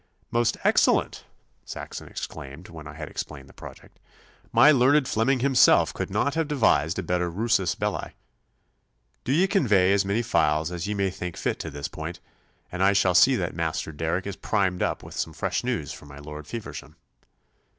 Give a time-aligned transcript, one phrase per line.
[0.31, 1.25] 'Most excellent!'
[1.63, 3.99] Saxon exclaimed, when I had explained the project.
[4.51, 8.13] 'My learned Fleming himself could not have devised a better rusus belli.
[9.25, 12.19] Do ye convey as many files as ye may think fit to this point,
[12.71, 16.07] and I shall see that Master Derrick is primed up with some fresh news for
[16.07, 16.95] my Lord Feversham.